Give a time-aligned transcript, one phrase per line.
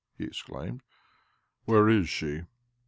[0.17, 0.81] "he exclaimed.
[1.65, 2.41] "Where is she?"